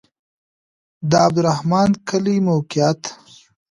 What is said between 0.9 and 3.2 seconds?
د عبدالرحمن کلی موقعیت